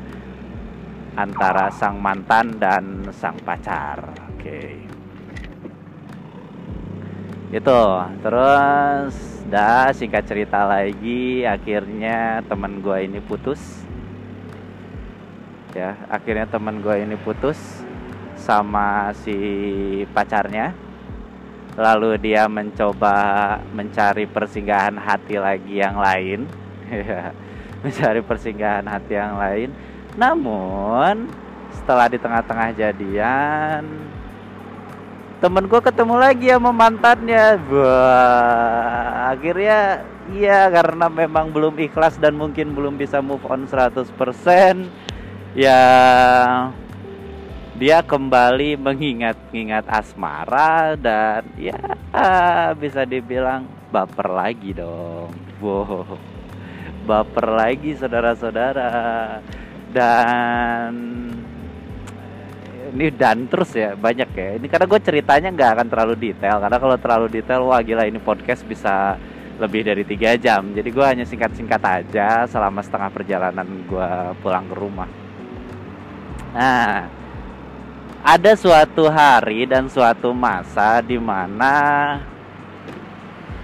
[1.15, 3.99] antara sang mantan dan sang pacar.
[4.31, 4.39] Oke.
[4.39, 4.71] Okay.
[7.51, 7.81] Itu.
[8.23, 9.15] Terus
[9.51, 13.59] dah singkat cerita lagi akhirnya teman gue ini putus.
[15.71, 17.59] Ya, akhirnya teman gue ini putus
[18.39, 19.35] sama si
[20.11, 20.75] pacarnya.
[21.79, 23.15] Lalu dia mencoba
[23.71, 26.43] mencari persinggahan hati lagi yang lain.
[27.83, 29.69] mencari persinggahan hati yang lain
[30.15, 31.31] namun
[31.71, 33.83] setelah di tengah-tengah jadian
[35.41, 42.77] temen gue ketemu lagi sama mantannya Wah, akhirnya iya karena memang belum ikhlas dan mungkin
[42.77, 44.05] belum bisa move on 100%
[45.57, 45.83] ya
[47.81, 51.97] dia kembali mengingat-ingat asmara dan ya
[52.81, 55.33] bisa dibilang baper lagi dong.
[55.57, 56.31] Wow
[57.05, 59.41] baper lagi saudara-saudara
[59.91, 60.91] dan
[62.91, 64.49] ini dan terus ya banyak ya.
[64.59, 68.19] Ini karena gue ceritanya nggak akan terlalu detail karena kalau terlalu detail wah gila ini
[68.19, 69.15] podcast bisa
[69.59, 70.75] lebih dari tiga jam.
[70.75, 74.11] Jadi gue hanya singkat-singkat aja selama setengah perjalanan gue
[74.43, 75.09] pulang ke rumah.
[76.51, 77.07] Nah
[78.21, 81.73] ada suatu hari dan suatu masa di mana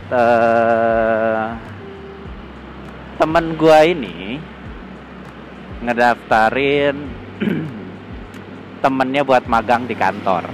[0.10, 1.54] uh,
[3.22, 4.18] temen gue ini
[5.82, 6.96] ngedaftarin
[8.84, 10.50] temennya buat magang di kantor.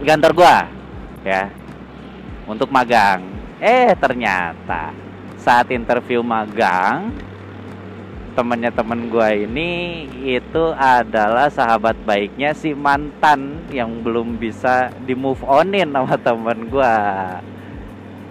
[0.00, 0.56] Di kantor gua
[1.24, 1.48] ya.
[2.48, 3.22] Untuk magang.
[3.60, 4.92] Eh ternyata
[5.40, 7.12] saat interview magang
[8.32, 15.42] temennya temen gua ini itu adalah sahabat baiknya si mantan yang belum bisa di move
[15.44, 16.94] onin sama temen gua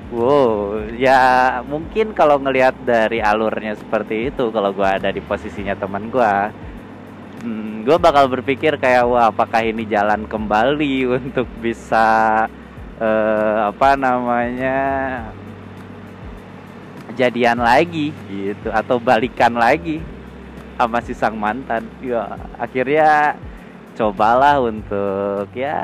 [0.10, 6.10] Wow, ya mungkin kalau ngelihat dari alurnya seperti itu, kalau gua ada di posisinya teman
[6.10, 6.50] gua,
[7.46, 12.46] hmm, gue bakal berpikir kayak wah apakah ini jalan kembali untuk bisa
[12.98, 14.80] uh, apa namanya
[17.16, 20.02] jadian lagi gitu atau balikan lagi
[20.80, 21.86] sama si sang mantan.
[22.02, 23.36] Ya akhirnya
[23.94, 25.78] cobalah untuk ya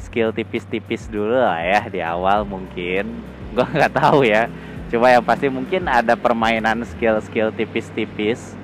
[0.00, 3.22] skill tipis-tipis dulu lah ya di awal mungkin.
[3.52, 4.46] Gue nggak tahu ya.
[4.88, 8.56] Coba yang pasti mungkin ada permainan skill-skill tipis-tipis.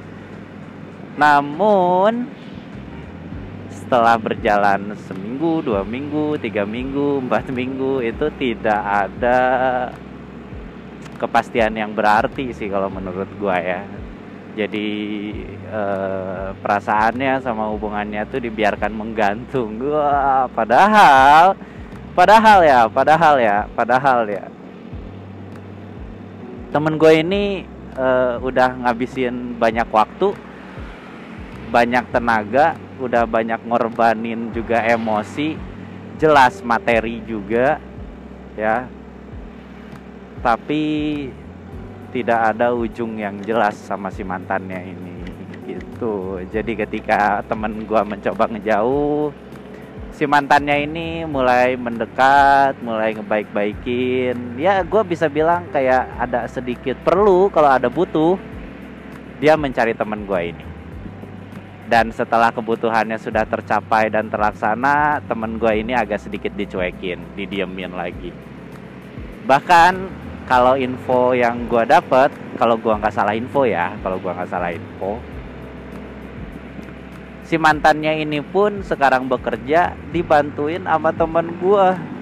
[1.21, 2.27] Namun
[3.69, 9.39] setelah berjalan seminggu, dua minggu, tiga minggu, empat minggu itu tidak ada
[11.21, 13.87] kepastian yang berarti sih kalau menurut gua ya
[14.55, 14.89] jadi
[15.51, 19.83] eh, perasaannya sama hubungannya tuh dibiarkan menggantung.
[19.83, 21.59] Gua padahal
[22.15, 24.47] padahal ya padahal ya padahal ya.
[26.71, 27.63] Temen gue ini
[27.95, 30.35] uh, udah ngabisin banyak waktu
[31.71, 35.59] banyak tenaga udah banyak ngorbanin juga emosi
[36.19, 37.79] jelas materi juga
[38.59, 38.87] ya.
[40.43, 40.83] Tapi
[42.15, 45.19] tidak ada ujung yang jelas sama si mantannya ini
[45.67, 46.39] gitu.
[46.55, 49.35] Jadi ketika temen gua mencoba ngejauh
[50.15, 54.55] si mantannya ini mulai mendekat mulai ngebaik-baikin.
[54.63, 58.39] Ya gua bisa bilang kayak ada sedikit perlu kalau ada butuh
[59.43, 60.63] dia mencari temen gua ini.
[61.85, 68.31] Dan setelah kebutuhannya sudah tercapai dan terlaksana temen gua ini agak sedikit dicuekin didiemin lagi.
[69.45, 72.29] Bahkan kalau info yang gue dapet
[72.61, 75.19] kalau gue nggak salah info ya kalau gue nggak salah info.
[77.45, 82.15] Si mantannya ini pun sekarang bekerja dibantuin sama temen gue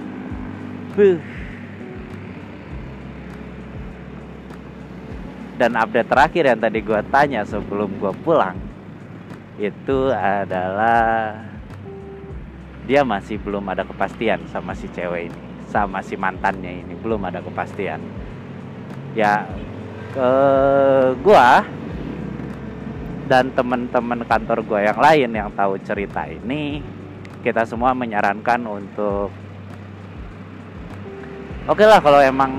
[0.92, 1.16] Huh.
[5.56, 8.58] dan update terakhir yang tadi gue tanya sebelum gue pulang
[9.56, 11.38] itu adalah
[12.84, 17.44] dia masih belum ada kepastian sama si cewek ini sama si mantannya ini belum ada
[17.44, 18.00] kepastian.
[19.12, 19.44] Ya
[20.12, 20.30] ke
[21.24, 21.64] gua
[23.28, 26.84] dan teman-teman kantor gua yang lain yang tahu cerita ini
[27.40, 29.32] kita semua menyarankan untuk
[31.64, 32.52] oke okay lah kalau emang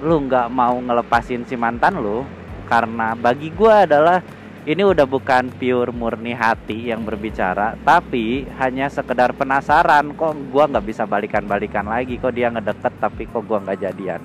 [0.00, 2.22] lu nggak mau ngelepasin si mantan lu
[2.70, 4.22] karena bagi gua adalah
[4.68, 10.84] ini udah bukan pure murni hati yang berbicara tapi hanya sekedar penasaran kok gua nggak
[10.84, 14.20] bisa balikan-balikan lagi kok dia ngedeket tapi kok gua nggak jadian.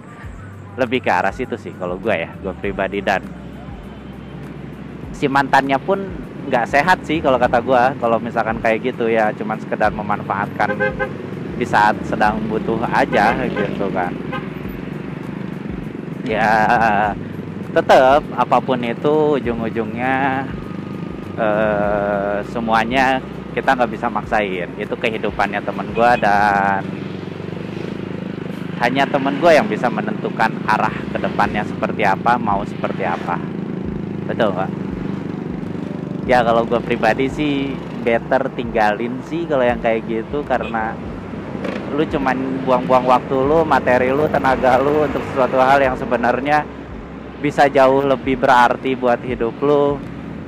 [0.75, 2.99] Lebih ke arah situ sih kalau gue ya gue pribadi.
[2.99, 3.23] Dan
[5.15, 6.03] si mantannya pun
[6.51, 10.75] nggak sehat sih kalau kata gue kalau misalkan kayak gitu ya cuman sekedar memanfaatkan
[11.55, 14.11] di saat sedang butuh aja gitu kan.
[16.27, 16.51] Ya
[17.76, 20.47] tetap apa pun itu ujung-ujungnya
[21.36, 23.19] eh, semuanya
[23.51, 24.71] kita nggak bisa maksain.
[24.80, 26.82] Itu kehidupannya temen gue dan
[28.80, 33.36] hanya temen gue yang bisa menentukan arah ke depannya seperti apa mau seperti apa.
[34.23, 34.86] Betul nggak
[36.26, 40.97] ya kalau gue pribadi sih better tinggalin sih kalau yang kayak gitu karena
[41.93, 46.65] lu cuman buang-buang waktu lu materi lu tenaga lu untuk sesuatu hal yang sebenarnya
[47.45, 50.01] bisa jauh lebih berarti buat hidup lo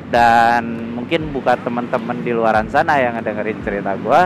[0.10, 4.22] dan mungkin bukan teman-teman di luaran sana yang ngedengerin cerita gue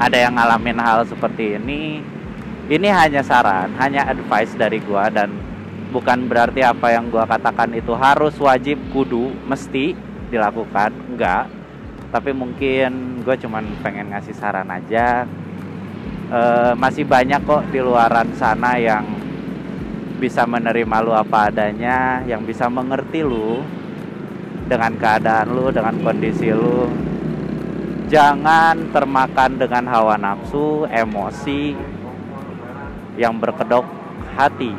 [0.00, 2.00] ada yang ngalamin hal seperti ini.
[2.70, 5.28] Ini hanya saran hanya advice dari gue dan
[5.92, 9.92] bukan berarti apa yang gue katakan itu harus wajib kudu mesti
[10.32, 10.94] dilakukan.
[11.12, 11.52] Enggak.
[12.10, 15.28] Tapi mungkin gue cuman pengen ngasih saran aja.
[16.30, 16.40] E,
[16.78, 19.04] masih banyak kok di luaran sana yang
[20.20, 23.64] bisa menerima lu apa adanya, yang bisa mengerti lu
[24.68, 26.86] dengan keadaan lu, dengan kondisi lu.
[28.12, 31.72] Jangan termakan dengan hawa nafsu, emosi
[33.16, 33.88] yang berkedok
[34.36, 34.76] hati.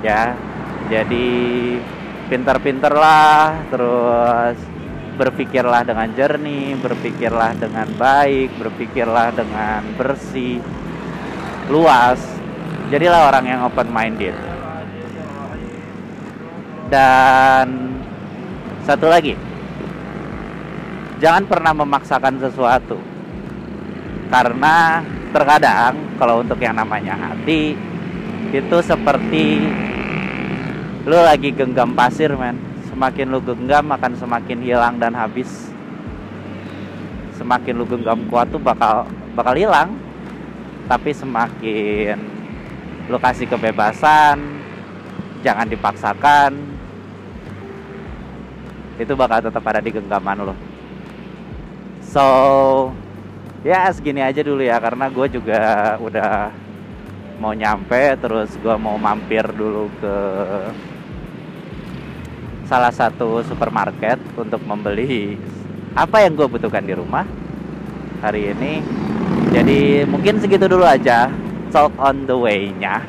[0.00, 0.32] Ya.
[0.88, 1.28] Jadi
[2.32, 4.56] pinter-pinterlah terus
[5.20, 10.62] berpikirlah dengan jernih, berpikirlah dengan baik, berpikirlah dengan bersih,
[11.68, 12.37] luas
[12.88, 14.36] jadilah orang yang open minded
[16.88, 17.68] dan
[18.84, 19.36] satu lagi
[21.18, 22.98] jangan pernah memaksakan sesuatu.
[24.28, 25.02] Karena
[25.34, 27.74] terkadang kalau untuk yang namanya hati
[28.48, 29.66] itu seperti
[31.04, 32.56] lu lagi genggam pasir men.
[32.88, 35.70] Semakin lu genggam akan semakin hilang dan habis.
[37.36, 39.94] Semakin lu genggam kuat tuh bakal bakal hilang.
[40.88, 42.16] Tapi semakin
[43.08, 44.36] lu kasih kebebasan
[45.40, 46.52] jangan dipaksakan.
[48.98, 50.54] Itu bakal tetap ada di genggaman lo.
[52.04, 52.26] So
[53.64, 55.60] ya segini aja dulu ya karena gue juga
[55.98, 56.52] udah
[57.38, 60.14] mau nyampe terus gue mau mampir dulu ke
[62.68, 65.38] salah satu supermarket untuk membeli
[65.96, 67.24] apa yang gue butuhkan di rumah
[68.20, 68.82] hari ini.
[69.48, 71.32] Jadi mungkin segitu dulu aja
[71.68, 73.04] talk on the way-nya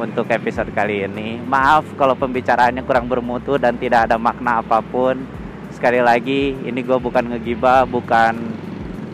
[0.00, 1.40] untuk episode kali ini.
[1.44, 5.20] Maaf kalau pembicaraannya kurang bermutu dan tidak ada makna apa pun.
[5.72, 8.32] Sekali lagi, ini gue bukan ngegibah, bukan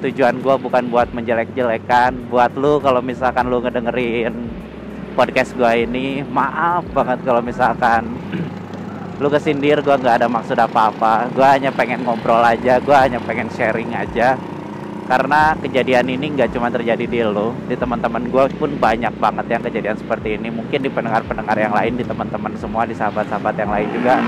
[0.03, 2.31] tujuan gue bukan buat menjelek-jelekan.
[2.31, 4.35] Buat lu kalau misalkan lu ngedengerin
[5.19, 8.15] podcast gue ini, maaf banget kalau misalkan
[9.23, 11.35] lu kesindir gue nggak ada maksud apa-apa.
[11.35, 14.39] Gue hanya pengen ngobrol aja, gue hanya pengen sharing aja
[15.03, 19.63] karena kejadian ini nggak cuma terjadi di lo di teman-teman gue pun banyak banget yang
[19.67, 20.49] kejadian seperti ini.
[20.49, 24.23] Mungkin di pendengar-pendengar yang lain di teman-teman semua di sahabat-sahabat yang lain juga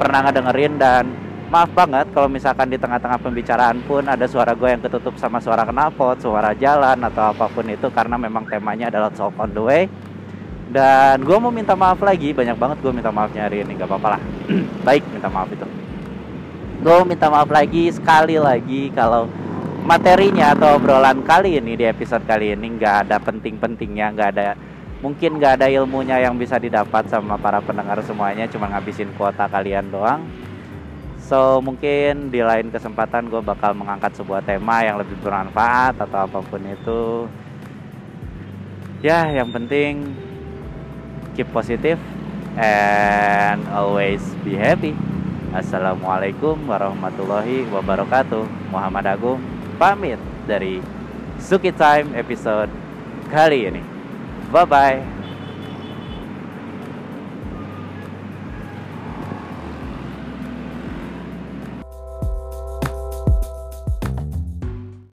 [0.00, 0.72] pernah ngedengerin.
[0.80, 1.04] Dan
[1.52, 5.68] maaf banget kalau misalkan di tengah-tengah pembicaraan pun ada suara gue yang ketutup sama suara
[5.68, 9.84] knalpot, suara jalan atau apa pun itu karena memang temanya adalah talk on the way.
[10.64, 14.16] Dan gue mau minta maaf lagi banyak banget gue minta maafnya hari ini gak apa-apa
[14.16, 14.20] lah.
[14.88, 15.68] Baik minta maaf itu.
[16.80, 19.28] Gue minta maaf lagi sekali lagi kalau
[19.84, 24.56] materinya atau obrolan kali ini di episode kali ini nggak ada penting-pentingnya nggak ada
[25.04, 29.92] mungkin nggak ada ilmunya yang bisa didapat sama para pendengar semuanya cuma ngabisin kuota kalian
[29.92, 30.24] doang.
[31.20, 36.40] So mungkin di lain kesempatan gue bakal mengangkat sebuah tema yang lebih bermanfaat atau apa
[36.40, 37.28] pun itu.
[39.04, 40.16] Ya yang penting
[41.36, 42.00] keep positive
[42.56, 44.96] and always be happy.
[45.52, 48.72] Assalamualaikum warahmatullahi wabarakatuh.
[48.72, 50.78] Muhammad Agung pamit dari
[51.42, 52.70] Suki Time episode
[53.28, 53.82] kali ini.
[54.54, 55.13] Bye bye.